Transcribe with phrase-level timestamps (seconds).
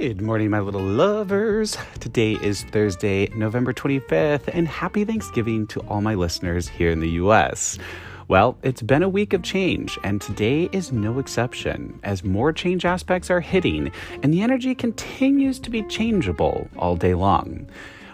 [0.00, 1.76] Good morning, my little lovers.
[1.98, 7.10] Today is Thursday, November 25th, and happy Thanksgiving to all my listeners here in the
[7.22, 7.80] US.
[8.28, 12.84] Well, it's been a week of change, and today is no exception, as more change
[12.84, 13.90] aspects are hitting,
[14.22, 17.66] and the energy continues to be changeable all day long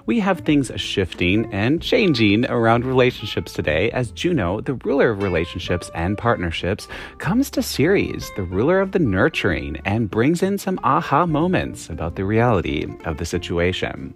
[0.07, 5.91] we have things shifting and changing around relationships today as Juno, the ruler of relationships
[5.95, 6.89] and partnerships,
[7.19, 12.17] comes to Ceres, the ruler of the nurturing, and brings in some aha moments about
[12.17, 14.15] the reality of the situation.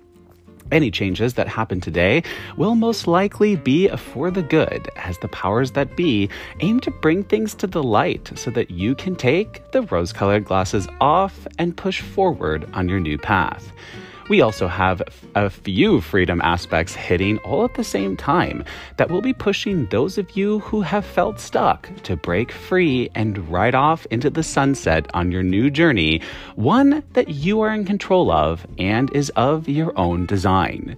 [0.70, 2.22] Any changes that happen today
[2.58, 6.28] will most likely be for the good, as the powers that be
[6.60, 10.44] aim to bring things to the light so that you can take the rose colored
[10.44, 13.72] glasses off and push forward on your new path.
[14.28, 15.02] We also have
[15.34, 18.62] a few freedom aspects hitting all at the same time
[18.98, 23.48] that will be pushing those of you who have felt stuck to break free and
[23.48, 26.20] ride off into the sunset on your new journey,
[26.56, 30.97] one that you are in control of and is of your own design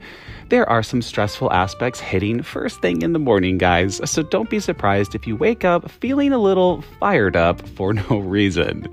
[0.50, 4.58] there are some stressful aspects hitting first thing in the morning, guys, so don't be
[4.58, 8.88] surprised if you wake up feeling a little fired up for no reason.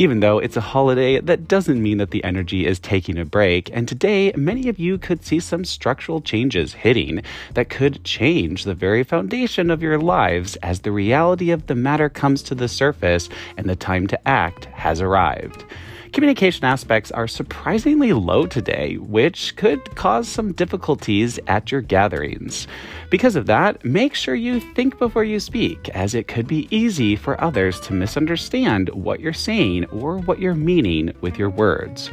[0.00, 3.70] Even though it's a holiday, that doesn't mean that the energy is taking a break,
[3.76, 8.74] and today many of you could see some structural changes hitting that could change the
[8.74, 13.28] very foundation of your lives as the reality of the matter comes to the surface
[13.58, 15.64] and the time to act has arrived.
[16.12, 22.66] Communication aspects are surprisingly low today, which could cause some difficulties at your gatherings.
[23.10, 27.16] Because of that, make sure you think before you speak, as it could be easy
[27.16, 32.10] for others to misunderstand what you're saying or what you're meaning with your words.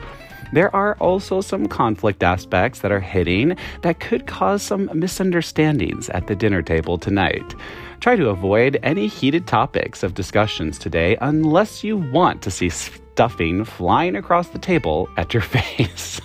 [0.53, 6.27] There are also some conflict aspects that are hitting that could cause some misunderstandings at
[6.27, 7.55] the dinner table tonight.
[8.01, 13.65] Try to avoid any heated topics of discussions today unless you want to see stuffing
[13.65, 16.21] flying across the table at your face.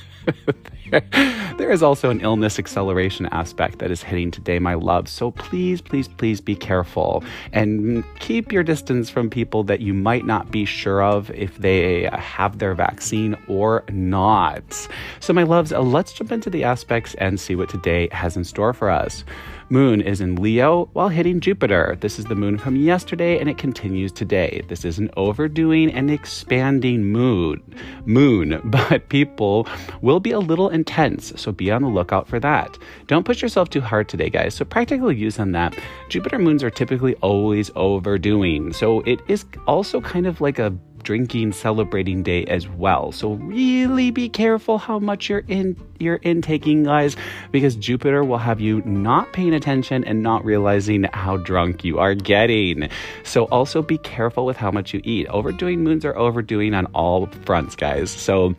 [1.59, 5.09] there is also an illness acceleration aspect that is hitting today, my love.
[5.09, 7.23] So please, please, please be careful
[7.53, 12.09] and keep your distance from people that you might not be sure of if they
[12.13, 14.89] have their vaccine or not.
[15.21, 18.45] So, my loves, uh, let's jump into the aspects and see what today has in
[18.45, 19.25] store for us.
[19.71, 21.99] Moon is in Leo while hitting Jupiter.
[22.01, 24.63] This is the moon from yesterday and it continues today.
[24.69, 27.63] This is an overdoing and expanding mood,
[28.07, 29.69] moon, but people
[30.01, 32.79] will be a little intense, so be on the lookout for that.
[33.09, 34.55] Don't push yourself too hard today, guys.
[34.55, 35.79] So practical use on that.
[36.09, 40.75] Jupiter moons are typically always overdoing, so it is also kind of like a
[41.09, 43.13] drinking celebrating day as well.
[43.13, 47.17] So really be careful how much you're in you're intaking, guys,
[47.51, 52.15] because Jupiter will have you not paying attention and not realizing how drunk you are
[52.15, 52.91] getting.
[53.25, 55.27] So also be careful with how much you eat.
[55.29, 58.11] Overdoing moons are overdoing on all fronts, guys.
[58.11, 58.55] So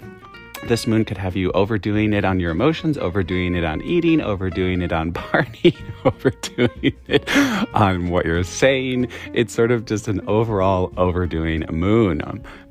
[0.68, 4.81] this moon could have you overdoing it on your emotions, overdoing it on eating, overdoing
[4.81, 5.75] it on partying,
[6.06, 7.30] overdoing it
[7.74, 9.08] on what you're saying.
[9.34, 12.22] It's sort of just an overall overdoing moon.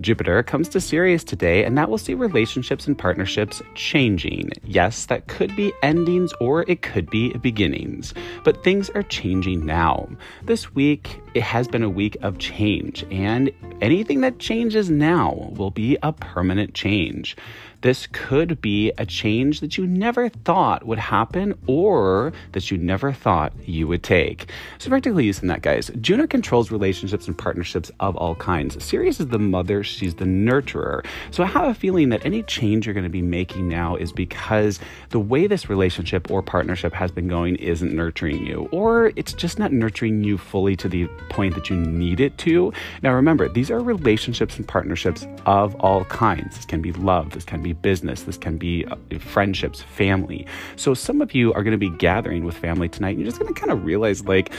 [0.01, 4.51] Jupiter comes to Ceres today, and that will see relationships and partnerships changing.
[4.65, 10.09] Yes, that could be endings or it could be beginnings, but things are changing now.
[10.45, 15.71] This week, it has been a week of change, and anything that changes now will
[15.71, 17.37] be a permanent change.
[17.81, 23.13] This could be a change that you never thought would happen or that you never
[23.13, 24.51] thought you would take.
[24.79, 28.83] So, practically using that, guys, Juno controls relationships and partnerships of all kinds.
[28.83, 31.07] Ceres is the mother, she's the nurturer.
[31.31, 34.11] So, I have a feeling that any change you're going to be making now is
[34.11, 39.33] because the way this relationship or partnership has been going isn't nurturing you, or it's
[39.35, 42.73] just not nurturing you fully to the point that you need it to.
[43.03, 46.57] Now, remember, these are relationships and partnerships of all kinds.
[46.57, 50.47] This can be love, this can be business, this can be uh, friendships, family.
[50.77, 53.41] So some of you are going to be gathering with family tonight and you're just
[53.41, 54.53] going to kind of realize like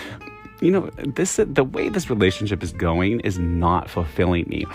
[0.62, 4.66] you know, this the way this relationship is going is not fulfilling me.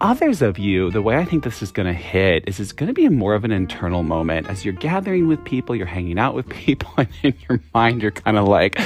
[0.00, 2.88] Others of you, the way I think this is going to hit is it's going
[2.88, 6.34] to be more of an internal moment as you're gathering with people, you're hanging out
[6.34, 8.78] with people, and in your mind, you're kind of like,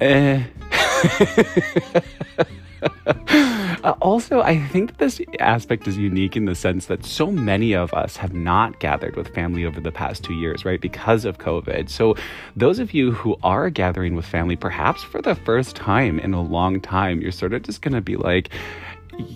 [0.00, 0.42] eh.
[3.84, 7.92] uh, also, I think this aspect is unique in the sense that so many of
[7.94, 10.80] us have not gathered with family over the past two years, right?
[10.80, 11.88] Because of COVID.
[11.88, 12.14] So,
[12.54, 16.42] those of you who are gathering with family, perhaps for the first time in a
[16.42, 18.50] long time, you're sort of just going to be like,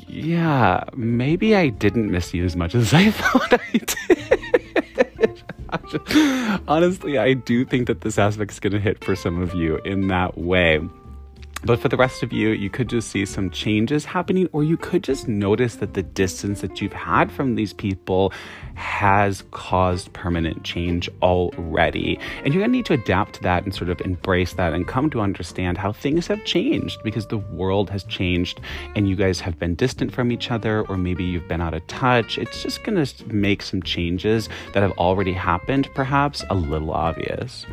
[0.08, 3.86] yeah, maybe I didn't miss you as much as I thought I did.
[6.68, 9.78] Honestly, I do think that this aspect is going to hit for some of you
[9.78, 10.80] in that way.
[11.62, 14.76] But for the rest of you, you could just see some changes happening, or you
[14.78, 18.32] could just notice that the distance that you've had from these people
[18.74, 22.18] has caused permanent change already.
[22.44, 25.10] And you're gonna need to adapt to that and sort of embrace that and come
[25.10, 28.60] to understand how things have changed because the world has changed
[28.96, 31.86] and you guys have been distant from each other, or maybe you've been out of
[31.88, 32.38] touch.
[32.38, 37.66] It's just gonna make some changes that have already happened, perhaps a little obvious.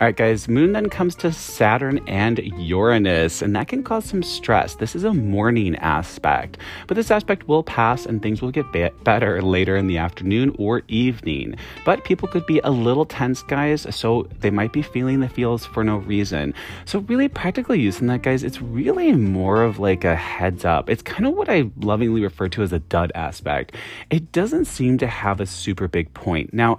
[0.00, 4.22] All right, guys, Moon then comes to Saturn and Uranus, and that can cause some
[4.22, 4.76] stress.
[4.76, 6.56] This is a morning aspect,
[6.86, 10.54] but this aspect will pass and things will get be- better later in the afternoon
[10.56, 11.56] or evening.
[11.84, 15.66] But people could be a little tense, guys, so they might be feeling the feels
[15.66, 16.54] for no reason.
[16.84, 20.88] So, really, practically using that, guys, it's really more of like a heads up.
[20.88, 23.74] It's kind of what I lovingly refer to as a dud aspect.
[24.10, 26.54] It doesn't seem to have a super big point.
[26.54, 26.78] Now,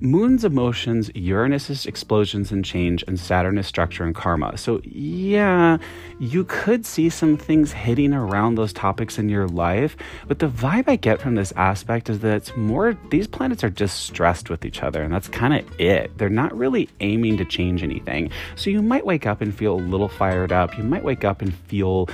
[0.00, 4.56] Moon's emotions, Uranus's explosions and change, and Saturn's structure and karma.
[4.56, 5.78] So, yeah,
[6.18, 9.96] you could see some things hitting around those topics in your life,
[10.26, 13.70] but the vibe I get from this aspect is that it's more these planets are
[13.70, 16.16] just stressed with each other, and that's kind of it.
[16.16, 18.30] They're not really aiming to change anything.
[18.56, 20.78] So, you might wake up and feel a little fired up.
[20.78, 22.08] You might wake up and feel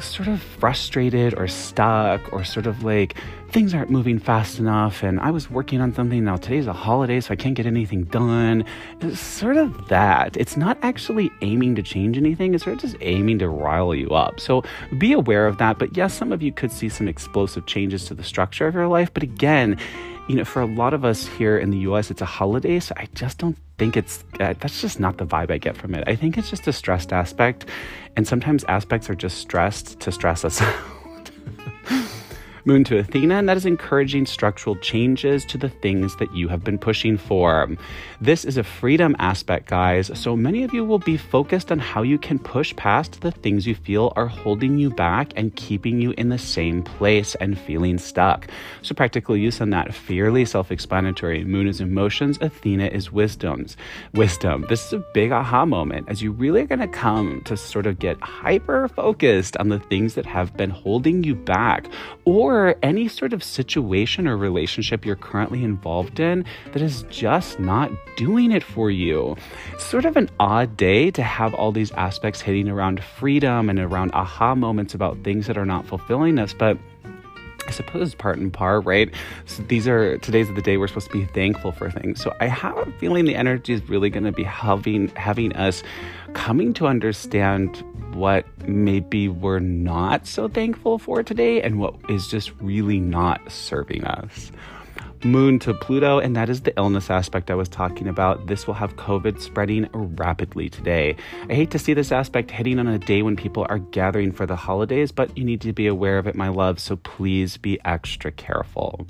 [0.00, 3.14] sort of frustrated or stuck or sort of like
[3.50, 7.20] things aren't moving fast enough and I was working on something now today's a holiday
[7.20, 8.64] so I can't get anything done.
[9.00, 10.36] It's sort of that.
[10.36, 14.10] It's not actually aiming to change anything, it's sort of just aiming to rile you
[14.10, 14.40] up.
[14.40, 14.64] So
[14.98, 15.78] be aware of that.
[15.78, 18.88] But yes, some of you could see some explosive changes to the structure of your
[18.88, 19.78] life, but again,
[20.28, 22.94] you know, for a lot of us here in the US, it's a holiday, so
[22.96, 26.04] I just don't think it's uh, that's just not the vibe I get from it.
[26.06, 27.66] I think it's just a stressed aspect,
[28.16, 31.30] and sometimes aspects are just stressed to stress us out.
[32.66, 36.64] Moon to Athena, and that is encouraging structural changes to the things that you have
[36.64, 37.68] been pushing for.
[38.20, 42.02] This is a freedom aspect, guys, so many of you will be focused on how
[42.02, 46.12] you can push past the things you feel are holding you back and keeping you
[46.18, 48.48] in the same place and feeling stuck.
[48.82, 51.44] So, practical use on that fairly self explanatory.
[51.44, 53.76] Moon is emotions, Athena is wisdoms.
[54.12, 54.66] Wisdom.
[54.68, 57.86] This is a big aha moment as you really are going to come to sort
[57.86, 61.86] of get hyper focused on the things that have been holding you back
[62.24, 67.60] or or any sort of situation or relationship you're currently involved in that is just
[67.60, 69.36] not doing it for you.
[69.74, 73.78] It's sort of an odd day to have all these aspects hitting around freedom and
[73.78, 76.78] around aha moments about things that are not fulfilling us, but
[77.66, 79.12] I suppose part and par, right?
[79.46, 82.22] So these are today's the day we're supposed to be thankful for things.
[82.22, 85.82] So I have a feeling the energy is really going to be having having us
[86.32, 87.82] coming to understand
[88.16, 94.04] what maybe we're not so thankful for today and what is just really not serving
[94.04, 94.50] us.
[95.24, 98.46] Moon to Pluto, and that is the illness aspect I was talking about.
[98.46, 101.16] This will have COVID spreading rapidly today.
[101.48, 104.46] I hate to see this aspect hitting on a day when people are gathering for
[104.46, 107.80] the holidays, but you need to be aware of it, my love, so please be
[107.84, 109.06] extra careful.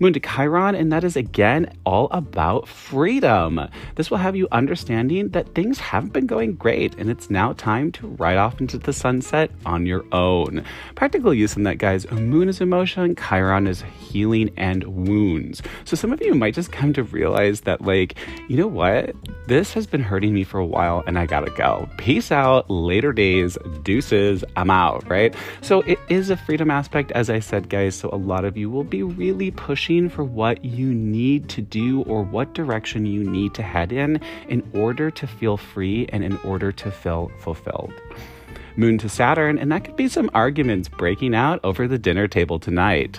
[0.00, 3.60] Moon to Chiron, and that is again all about freedom.
[3.96, 7.90] This will have you understanding that things haven't been going great and it's now time
[7.92, 10.62] to ride off into the sunset on your own.
[10.94, 12.08] Practical use in that, guys.
[12.12, 15.62] Moon is emotion, Chiron is healing and wounds.
[15.84, 18.14] So some of you might just come to realize that, like,
[18.48, 19.16] you know what?
[19.48, 21.88] This has been hurting me for a while and I gotta go.
[21.98, 25.34] Peace out, later days, deuces, I'm out, right?
[25.60, 27.96] So it is a freedom aspect, as I said, guys.
[27.96, 32.02] So a lot of you will be really pushing for what you need to do
[32.02, 36.36] or what direction you need to head in in order to feel free and in
[36.38, 37.94] order to feel fulfilled.
[38.76, 42.58] Moon to Saturn, and that could be some arguments breaking out over the dinner table
[42.58, 43.18] tonight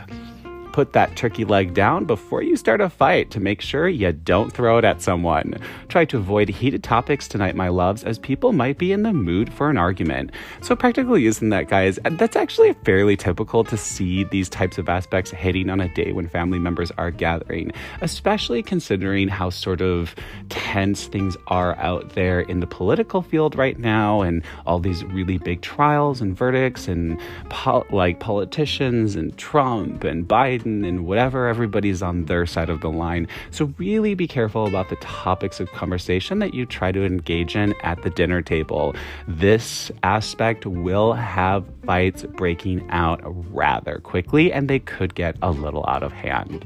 [0.72, 4.52] put that turkey leg down before you start a fight to make sure you don't
[4.52, 5.56] throw it at someone.
[5.88, 9.52] Try to avoid heated topics tonight, my loves, as people might be in the mood
[9.52, 10.32] for an argument.
[10.62, 15.32] So, practical using that, guys, that's actually fairly typical to see these types of aspects
[15.32, 17.72] hitting on a day when family members are gathering,
[18.02, 20.16] especially considering how sort of
[20.50, 25.38] tense things are out there in the political field right now and all these really
[25.38, 32.02] big trials and verdicts and po- like politicians and Trump and Biden and whatever, everybody's
[32.02, 33.28] on their side of the line.
[33.52, 37.76] So, really be careful about the topics of conversation that you try to engage in
[37.84, 38.96] at the dinner table.
[39.28, 43.22] This aspect will have fights breaking out
[43.54, 46.66] rather quickly, and they could get a little out of hand.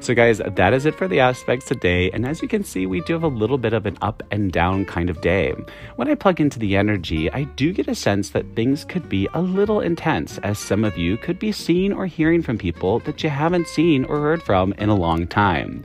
[0.00, 2.10] So, guys, that is it for the aspects today.
[2.10, 4.52] And as you can see, we do have a little bit of an up and
[4.52, 5.54] down kind of day.
[5.96, 9.28] When I plug into the energy, I do get a sense that things could be
[9.32, 13.14] a little intense, as some of you could be seeing or hearing from people that
[13.14, 15.82] that you haven't seen or heard from in a long time.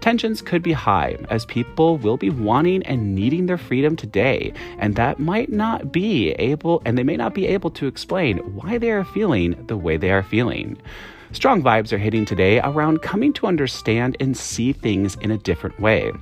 [0.00, 4.94] Tensions could be high as people will be wanting and needing their freedom today, and
[4.96, 8.90] that might not be able, and they may not be able to explain why they
[8.90, 10.76] are feeling the way they are feeling.
[11.32, 15.80] Strong vibes are hitting today around coming to understand and see things in a different
[15.80, 16.12] way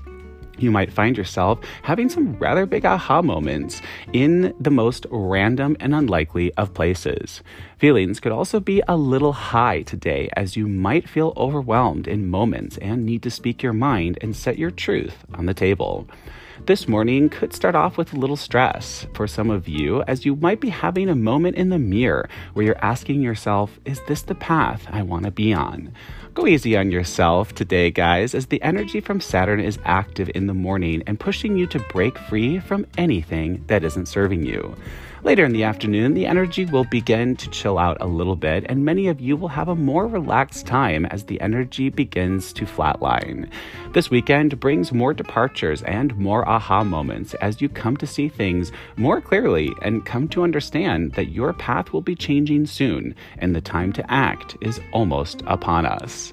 [0.62, 3.80] you might find yourself having some rather big aha moments
[4.12, 7.42] in the most random and unlikely of places.
[7.78, 12.76] Feelings could also be a little high today as you might feel overwhelmed in moments
[12.78, 16.06] and need to speak your mind and set your truth on the table.
[16.66, 20.36] This morning could start off with a little stress for some of you, as you
[20.36, 24.34] might be having a moment in the mirror where you're asking yourself, Is this the
[24.34, 25.92] path I want to be on?
[26.34, 30.54] Go easy on yourself today, guys, as the energy from Saturn is active in the
[30.54, 34.76] morning and pushing you to break free from anything that isn't serving you.
[35.22, 38.86] Later in the afternoon, the energy will begin to chill out a little bit, and
[38.86, 43.46] many of you will have a more relaxed time as the energy begins to flatline.
[43.92, 48.72] This weekend brings more departures and more aha moments as you come to see things
[48.96, 53.60] more clearly and come to understand that your path will be changing soon, and the
[53.60, 56.32] time to act is almost upon us.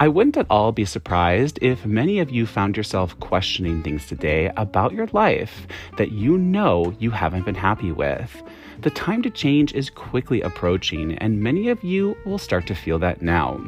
[0.00, 4.50] I wouldn't at all be surprised if many of you found yourself questioning things today
[4.56, 5.66] about your life
[5.98, 8.42] that you know you haven't been happy with.
[8.80, 12.98] The time to change is quickly approaching, and many of you will start to feel
[13.00, 13.60] that now.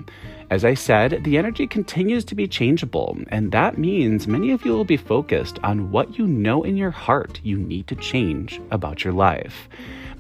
[0.49, 4.73] As I said, the energy continues to be changeable, and that means many of you
[4.73, 9.05] will be focused on what you know in your heart you need to change about
[9.05, 9.69] your life.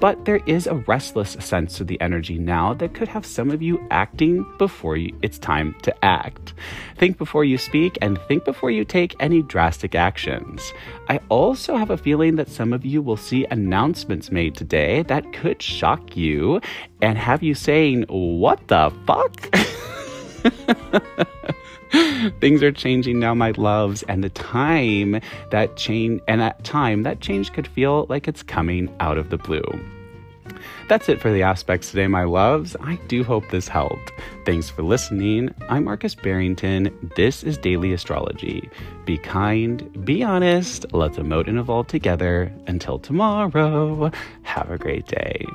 [0.03, 3.63] But there is a restless sense to the energy now that could have some of
[3.63, 6.55] you acting before you, it's time to act.
[6.99, 10.73] Think before you speak and think before you take any drastic actions.
[11.09, 15.33] I also have a feeling that some of you will see announcements made today that
[15.33, 16.61] could shock you
[17.01, 19.57] and have you saying, What the fuck?
[22.41, 25.21] things are changing now my loves and the time
[25.51, 29.39] that change and at time that change could feel like it's coming out of the
[29.39, 29.63] blue
[30.89, 32.77] that's it for the aspects today, my loves.
[32.81, 34.13] I do hope this helped.
[34.45, 35.55] Thanks for listening.
[35.69, 37.11] I'm Marcus Barrington.
[37.17, 38.69] This is Daily Astrology.
[39.05, 42.53] Be kind, be honest, let's emote and evolve together.
[42.67, 44.11] Until tomorrow,
[44.43, 45.47] have a great day.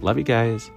[0.00, 0.70] Love you guys.